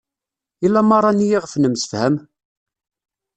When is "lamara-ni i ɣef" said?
0.69-1.53